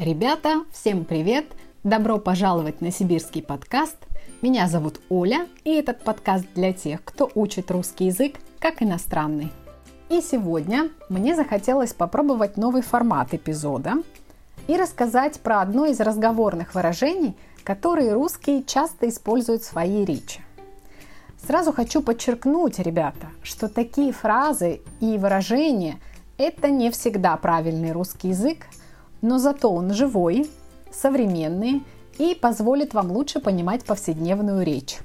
Ребята, 0.00 0.64
всем 0.72 1.04
привет! 1.04 1.44
Добро 1.84 2.16
пожаловать 2.16 2.80
на 2.80 2.90
сибирский 2.90 3.42
подкаст. 3.42 3.98
Меня 4.40 4.66
зовут 4.66 4.98
Оля, 5.10 5.46
и 5.62 5.74
этот 5.74 6.00
подкаст 6.02 6.46
для 6.54 6.72
тех, 6.72 7.04
кто 7.04 7.30
учит 7.34 7.70
русский 7.70 8.06
язык 8.06 8.36
как 8.60 8.80
иностранный. 8.82 9.52
И 10.08 10.22
сегодня 10.22 10.88
мне 11.10 11.36
захотелось 11.36 11.92
попробовать 11.92 12.56
новый 12.56 12.80
формат 12.80 13.34
эпизода 13.34 13.96
и 14.68 14.78
рассказать 14.78 15.38
про 15.40 15.60
одно 15.60 15.84
из 15.84 16.00
разговорных 16.00 16.74
выражений, 16.74 17.36
которые 17.62 18.14
русские 18.14 18.64
часто 18.64 19.06
используют 19.06 19.60
в 19.60 19.66
своей 19.66 20.06
речи. 20.06 20.40
Сразу 21.46 21.74
хочу 21.74 22.00
подчеркнуть, 22.00 22.78
ребята, 22.78 23.26
что 23.42 23.68
такие 23.68 24.14
фразы 24.14 24.80
и 25.00 25.18
выражения– 25.18 26.00
это 26.38 26.70
не 26.70 26.90
всегда 26.90 27.36
правильный 27.36 27.92
русский 27.92 28.28
язык, 28.28 28.64
но 29.22 29.38
зато 29.38 29.70
он 29.70 29.92
живой, 29.92 30.50
современный 30.92 31.82
и 32.18 32.34
позволит 32.34 32.94
вам 32.94 33.10
лучше 33.12 33.40
понимать 33.40 33.84
повседневную 33.84 34.64
речь. 34.64 34.98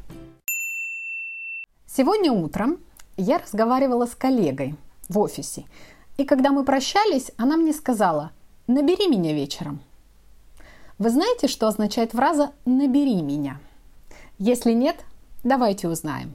Сегодня 1.88 2.32
утром 2.32 2.80
я 3.18 3.38
разговаривала 3.38 4.06
с 4.06 4.16
коллегой 4.16 4.76
в 5.08 5.18
офисе, 5.20 5.66
и 6.18 6.26
когда 6.26 6.52
мы 6.52 6.66
прощались, 6.66 7.32
она 7.38 7.58
мне 7.58 7.74
сказала 7.74 8.32
«набери 8.68 9.08
меня 9.08 9.34
вечером». 9.34 9.80
Вы 10.98 11.10
знаете, 11.10 11.48
что 11.48 11.68
означает 11.68 12.12
фраза 12.12 12.52
«набери 12.66 13.22
меня»? 13.22 13.60
Если 14.38 14.72
нет, 14.72 14.98
давайте 15.44 15.88
узнаем. 15.88 16.34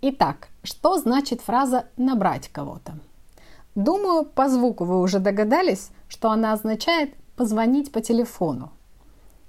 Итак, 0.00 0.48
что 0.62 0.98
значит 0.98 1.40
фраза 1.40 1.86
«набрать 1.96 2.48
кого-то»? 2.48 2.98
Думаю, 3.74 4.24
по 4.24 4.48
звуку 4.48 4.84
вы 4.84 5.00
уже 5.00 5.18
догадались, 5.18 5.90
что 6.08 6.30
она 6.30 6.52
означает 6.52 7.14
«позвонить 7.36 7.90
по 7.90 8.00
телефону». 8.00 8.70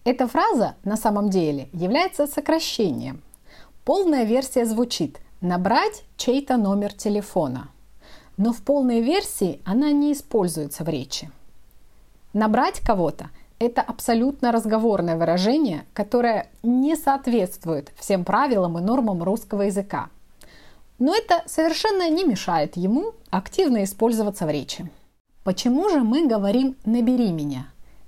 Эта 0.04 0.28
фраза 0.28 0.76
на 0.84 0.98
самом 0.98 1.30
деле 1.30 1.70
является 1.74 2.26
сокращением. 2.26 3.22
Полная 3.84 4.24
версия 4.24 4.66
звучит 4.66 5.20
«набрать 5.42 6.04
чей-то 6.18 6.58
номер 6.58 6.92
телефона». 6.94 7.70
Но 8.38 8.52
в 8.52 8.62
полной 8.64 9.02
версии 9.02 9.62
она 9.64 9.92
не 9.92 10.12
используется 10.12 10.84
в 10.84 10.90
речи. 10.90 11.30
Набрать 12.34 12.80
кого-то– 12.80 13.30
это 13.60 13.82
абсолютно 13.82 14.52
разговорное 14.52 15.18
выражение, 15.18 15.86
которое 15.94 16.50
не 16.64 16.96
соответствует 16.96 17.94
всем 17.96 18.26
правилам 18.26 18.78
и 18.78 18.82
нормам 18.82 19.24
русского 19.24 19.62
языка– 19.62 20.10
но 21.00 21.16
это 21.16 21.44
совершенно 21.46 22.10
не 22.10 22.24
мешает 22.24 22.78
ему 22.78 23.14
активно 23.30 23.84
использоваться 23.84 24.46
в 24.46 24.50
речи. 24.50 24.90
Почему 25.44 25.90
же 25.90 26.00
мы 26.00 26.28
говорим 26.28 26.76
«набери 26.86 27.32
меня»? 27.32 27.68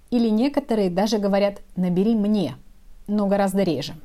Или 0.09 0.29
некоторые 0.29 0.89
даже 0.89 1.17
говорят 1.17 1.61
«набери 1.75 2.15
мне», 2.15 2.55
но 3.07 3.27
гораздо 3.27 3.63
реже. 3.63 3.95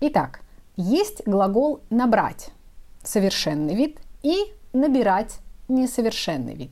Итак, 0.00 0.40
есть 0.76 1.22
глагол 1.26 1.80
«набрать»– 1.90 2.50
совершенный 3.02 3.74
вид, 3.74 3.98
и 4.22 4.36
«набирать»– 4.72 5.38
несовершенный 5.68 6.54
вид. 6.54 6.70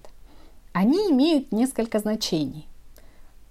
Они 0.73 1.11
имеют 1.11 1.53
несколько 1.53 1.99
значений. 1.99 2.69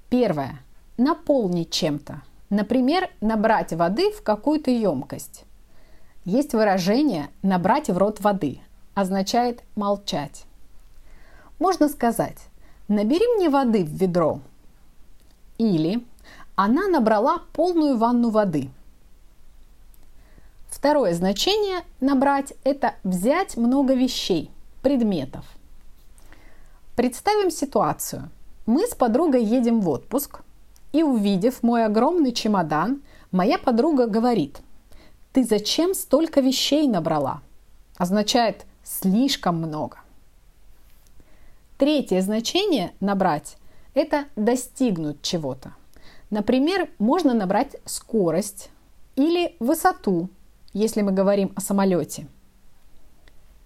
Первое– 0.09 0.59
наполнить 0.97 1.71
чем-то. 1.71 2.21
Например, 2.49 3.09
набрать 3.19 3.73
воды 3.73 4.11
в 4.11 4.21
какую-то 4.21 4.69
емкость. 4.69 5.45
Есть 6.25 6.53
выражение 6.53 7.29
«набрать 7.41 7.89
в 7.89 7.97
рот 7.97 8.21
воды», 8.21 8.61
означает 8.93 9.61
молчать. 9.75 10.45
Можно 11.59 11.89
сказать 11.89 12.37
«набери 12.87 13.27
мне 13.35 13.49
воды 13.49 13.83
в 13.83 13.89
ведро» 13.89 14.39
или 15.57 16.01
«она 16.55 16.87
набрала 16.87 17.39
полную 17.51 17.97
ванну 17.97 18.29
воды». 18.29 18.69
Второе 20.69 21.13
значение 21.13 21.81
«набрать»– 21.99 22.53
это 22.63 22.95
взять 23.03 23.57
много 23.57 23.93
вещей, 23.93 24.49
предметов. 24.81 25.43
Представим 26.95 27.51
ситуацию. 27.51 28.29
Мы 28.65 28.87
с 28.87 28.95
подругой 28.95 29.43
едем 29.43 29.81
в 29.81 29.89
отпуск, 29.89 30.39
и 30.93 31.03
увидев 31.03 31.63
мой 31.63 31.83
огромный 31.83 32.31
чемодан, 32.31 33.01
моя 33.31 33.57
подруга 33.57 34.07
говорит– 34.07 34.61
ты 35.33 35.43
зачем 35.43 35.95
столько 35.95 36.41
вещей 36.41 36.87
набрала? 36.87 37.41
Означает 37.97 38.65
слишком 38.83 39.57
много. 39.57 39.97
Третье 41.77 42.21
значение 42.21 42.93
набрать– 42.99 43.57
это 43.95 44.25
достигнуть 44.35 45.21
чего-то. 45.23 45.73
Например, 46.29 46.87
можно 46.99 47.33
набрать 47.33 47.75
скорость 47.85 48.69
или 49.15 49.55
высоту, 49.59 50.29
если 50.71 51.01
мы 51.01 51.11
говорим 51.11 51.51
о 51.55 51.61
самолете. 51.61 52.27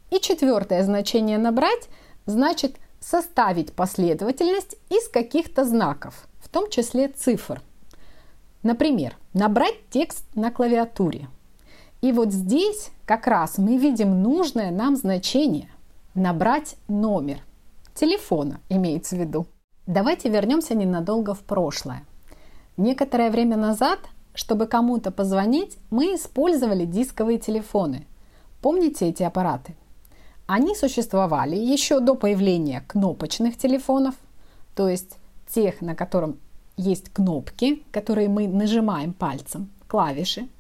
И 0.09 0.19
четвертое 0.19 0.84
значение 0.84 1.38
набрать 1.38 1.89
значит 2.25 2.78
составить 3.01 3.73
последовательность 3.73 4.78
из 4.89 5.09
каких-то 5.09 5.66
знаков, 5.66 6.28
в 6.39 6.47
том 6.47 6.69
числе 6.69 7.09
цифр. 7.09 7.61
Например, 8.63 9.17
набрать 9.34 9.75
текст 9.89 10.23
на 10.34 10.49
клавиатуре– 10.49 11.28
и 12.02 12.12
вот 12.12 12.31
здесь 12.31 12.91
как 13.06 13.25
раз 13.25 13.58
мы 13.58 13.78
видим 13.78 14.22
нужное 14.22 14.69
нам 14.69 14.96
значение– 14.96 15.69
набрать 16.13 16.75
номер. 16.88 17.40
Телефона 17.96 18.59
имеется 18.69 19.16
в 19.16 19.19
виду. 19.19 19.47
Давайте 19.88 20.30
вернемся 20.30 20.75
ненадолго 20.75 21.34
в 21.34 21.40
прошлое. 21.40 22.03
Некоторое 22.75 23.31
время 23.31 23.58
назад, 23.58 24.00
чтобы 24.35 24.68
кому-то 24.68 25.09
позвонить, 25.09 25.78
мы 25.90 26.16
использовали 26.16 26.85
дисковые 26.85 27.40
телефоны. 27.40 28.06
Помните 28.62 29.08
эти 29.08 29.24
аппараты? 29.24 29.75
Они 30.46 30.75
существовали 30.75 31.56
еще 31.56 32.00
до 32.00 32.14
появления 32.14 32.84
кнопочных 32.88 33.58
телефонов, 33.58 34.14
то 34.75 34.88
есть 34.88 35.18
тех, 35.50 35.81
на 35.81 35.96
котором 35.96 36.38
есть 36.75 37.09
кнопки, 37.09 37.84
которые 37.91 38.29
мы 38.29 38.47
нажимаем 38.47 39.14
пальцем, 39.14 39.72
клавиши– 39.88 40.47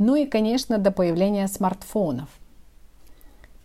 ну 0.00 0.16
и, 0.16 0.24
конечно, 0.24 0.78
до 0.78 0.90
появления 0.90 1.46
смартфонов. 1.46 2.30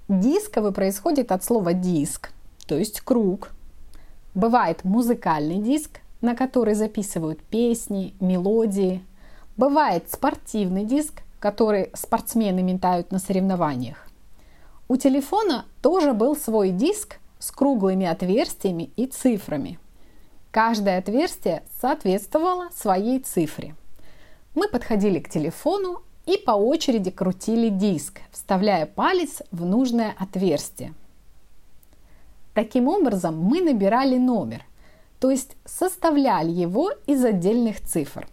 Дисковый 0.09 0.73
происходит 0.73 1.31
от 1.31 1.45
слова 1.45 1.73
диск, 1.73 2.31
то 2.67 2.77
есть 2.77 2.99
круг. 2.99 3.51
Бывает 4.33 4.83
музыкальный 4.83 5.59
диск, 5.59 6.01
на 6.19 6.35
который 6.35 6.73
записывают 6.73 7.41
песни, 7.41 8.13
мелодии. 8.19 9.01
Бывает 9.55 10.11
спортивный 10.11 10.83
диск, 10.83 11.21
который 11.39 11.89
спортсмены 11.93 12.61
метают 12.61 13.13
на 13.13 13.19
соревнованиях. 13.19 14.05
У 14.89 14.97
телефона 14.97 15.63
тоже 15.81 16.11
был 16.11 16.35
свой 16.35 16.71
диск 16.71 17.17
с 17.39 17.49
круглыми 17.49 18.05
отверстиями 18.05 18.91
и 18.97 19.05
цифрами. 19.05 19.79
Каждое 20.51 20.97
отверстие 20.97 21.63
соответствовало 21.79 22.71
своей 22.75 23.19
цифре. 23.19 23.73
Мы 24.53 24.67
подходили 24.67 25.19
к 25.19 25.29
телефону 25.29 26.01
и 26.25 26.37
по 26.37 26.51
очереди 26.51 27.11
крутили 27.11 27.69
диск, 27.69 28.21
вставляя 28.31 28.85
палец 28.85 29.41
в 29.51 29.65
нужное 29.65 30.15
отверстие. 30.17 30.93
Таким 32.53 32.87
образом 32.87 33.37
мы 33.37 33.61
набирали 33.61 34.17
номер, 34.17 34.63
то 35.19 35.29
есть 35.29 35.55
составляли 35.65 36.51
его 36.51 36.91
из 37.05 37.23
отдельных 37.23 37.81
цифр. 37.81 38.27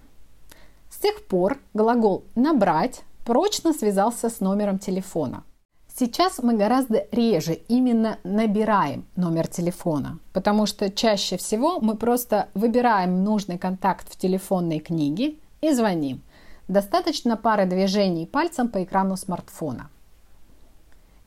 С 0.90 0.98
тех 0.98 1.26
пор 1.26 1.58
глагол 1.74 2.24
«набрать» 2.34 3.02
прочно 3.24 3.72
связался 3.72 4.28
с 4.28 4.40
номером 4.40 4.78
телефона. 4.78 5.44
Сейчас 5.94 6.38
мы 6.42 6.56
гораздо 6.56 7.06
реже 7.12 7.54
именно 7.68 8.18
набираем 8.24 9.04
номер 9.14 9.46
телефона, 9.46 10.18
потому 10.32 10.66
что 10.66 10.90
чаще 10.90 11.36
всего 11.36 11.80
мы 11.80 11.96
просто 11.96 12.48
выбираем 12.54 13.24
нужный 13.24 13.58
контакт 13.58 14.10
в 14.10 14.16
телефонной 14.16 14.78
книге 14.78 15.36
и 15.60 15.72
звоним– 15.72 16.22
Достаточно 16.68 17.36
пары 17.36 17.66
движений 17.66 18.26
пальцем 18.26 18.68
по 18.68 18.82
экрану 18.82 19.16
смартфона. 19.16 19.90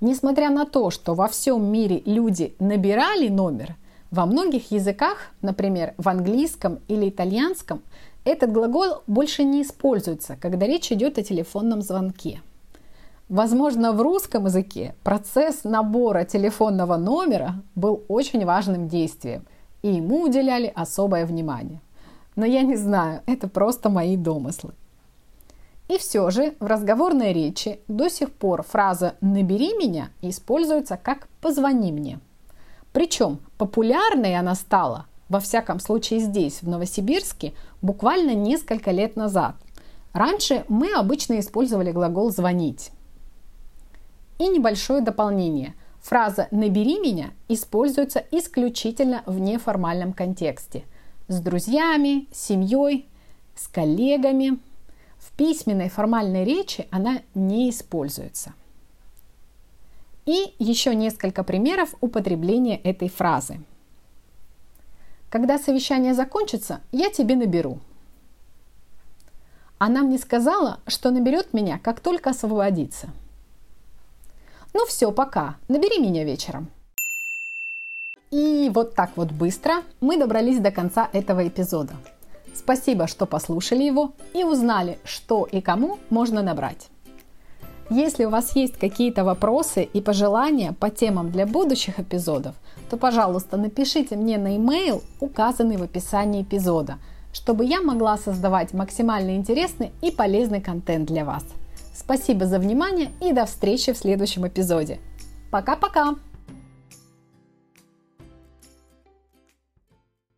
Несмотря 0.01 0.49
на 0.49 0.65
то, 0.65 0.91
что 0.91 1.13
во 1.13 1.27
всем 1.27 1.65
мире 1.71 2.01
люди 2.05 2.55
набирали 2.59 3.27
номер, 3.27 3.75
во 4.11 4.25
многих 4.25 4.71
языках, 4.71 5.17
например, 5.41 5.93
в 5.97 6.07
английском 6.07 6.79
или 6.87 7.09
итальянском, 7.09 7.81
этот 8.23 8.51
глагол 8.51 9.03
больше 9.07 9.43
не 9.43 9.61
используется, 9.61 10.37
когда 10.39 10.65
речь 10.65 10.91
идет 10.91 11.17
о 11.17 11.23
телефонном 11.23 11.81
звонке. 11.81 12.41
Возможно, 13.29 13.91
в 13.91 14.01
русском 14.01 14.45
языке 14.45 14.95
процесс 15.03 15.63
набора 15.63 16.25
телефонного 16.25 16.97
номера 16.97 17.55
был 17.73 18.03
очень 18.07 18.45
важным 18.45 18.87
действием, 18.87 19.45
и 19.81 19.93
ему 19.93 20.23
уделяли 20.23 20.71
особое 20.75 21.25
внимание. 21.25 21.81
Но 22.35 22.45
я 22.45 22.61
не 22.61 22.75
знаю, 22.75 23.21
это 23.25 23.47
просто 23.47 23.89
мои 23.89 24.17
домыслы. 24.17 24.73
И 25.87 25.97
все 25.97 26.29
же 26.31 26.55
в 26.59 26.65
разговорной 26.65 27.31
речи 27.31 27.79
до 27.87 28.09
сих 28.09 28.31
пор 28.31 28.63
фраза 28.63 29.15
«набери 29.21 29.77
меня» 29.77 30.09
используется 30.21 30.97
как 30.97 31.27
«позвони 31.41 31.91
мне». 31.91 32.19
Причем 32.91 33.39
популярной 33.57 34.35
она 34.35 34.55
стала, 34.55 35.05
во 35.29 35.39
всяком 35.39 35.79
случае 35.79 36.21
здесь, 36.21 36.61
в 36.61 36.67
Новосибирске, 36.67 37.53
буквально 37.81 38.33
несколько 38.33 38.91
лет 38.91 39.15
назад. 39.15 39.55
Раньше 40.13 40.65
мы 40.69 40.93
обычно 40.93 41.39
использовали 41.39 41.91
глагол 41.91 42.31
«звонить». 42.31 42.91
И 44.39 44.47
небольшое 44.47 45.01
дополнение. 45.01 45.75
Фраза 46.01 46.47
«набери 46.51 46.99
меня» 46.99 47.31
используется 47.47 48.23
исключительно 48.31 49.23
в 49.25 49.39
неформальном 49.39 50.13
контексте. 50.13 50.83
С 51.27 51.39
друзьями, 51.39 52.27
семьей, 52.31 53.07
с 53.55 53.67
коллегами. 53.67 54.59
В 55.25 55.31
письменной 55.31 55.89
формальной 55.89 56.45
речи 56.45 56.87
она 56.91 57.23
не 57.33 57.71
используется. 57.71 58.53
И 60.25 60.53
еще 60.59 60.93
несколько 60.93 61.43
примеров 61.43 61.95
употребления 61.99 62.77
этой 62.77 63.09
фразы. 63.09 63.59
Когда 65.29 65.57
совещание 65.57 66.13
закончится, 66.13 66.79
я 66.91 67.09
тебе 67.09 67.35
наберу. 67.35 67.79
Она 69.79 70.03
мне 70.03 70.19
сказала, 70.19 70.79
что 70.85 71.09
наберет 71.09 71.53
меня, 71.53 71.79
как 71.79 71.99
только 72.01 72.29
освободится. 72.29 73.09
Ну 74.73 74.85
все, 74.85 75.11
пока. 75.11 75.57
Набери 75.67 75.97
меня 75.99 76.23
вечером. 76.23 76.69
И 78.29 78.69
вот 78.73 78.93
так 78.93 79.17
вот 79.17 79.31
быстро 79.31 79.81
мы 80.01 80.17
добрались 80.17 80.59
до 80.59 80.71
конца 80.71 81.09
этого 81.13 81.47
эпизода. 81.47 81.95
Спасибо, 82.57 83.07
что 83.07 83.25
послушали 83.25 83.83
его 83.83 84.13
и 84.33 84.43
узнали, 84.43 84.97
что 85.03 85.47
и 85.51 85.61
кому 85.61 85.99
можно 86.09 86.41
набрать. 86.41 86.89
Если 87.89 88.25
у 88.25 88.31
вас 88.31 88.55
есть 88.55 88.79
какие-то 88.79 89.23
вопросы 89.23 89.83
и 89.83 90.01
пожелания 90.01 90.73
по 90.73 90.89
темам 90.89 91.29
для 91.29 91.45
будущих 91.45 91.99
эпизодов, 91.99 92.55
то, 92.89 92.97
пожалуйста, 92.97 93.57
напишите 93.57 94.15
мне 94.15 94.37
на 94.39 94.55
e-mail, 94.55 95.03
указанный 95.19 95.77
в 95.77 95.83
описании 95.83 96.41
эпизода, 96.41 96.97
чтобы 97.31 97.65
я 97.65 97.81
могла 97.81 98.17
создавать 98.17 98.73
максимально 98.73 99.35
интересный 99.35 99.91
и 100.01 100.09
полезный 100.09 100.61
контент 100.61 101.05
для 101.07 101.25
вас. 101.25 101.43
Спасибо 101.93 102.47
за 102.47 102.57
внимание 102.57 103.11
и 103.21 103.33
до 103.33 103.45
встречи 103.45 103.93
в 103.93 103.97
следующем 103.97 104.47
эпизоде. 104.47 104.99
Пока-пока! 105.51 106.15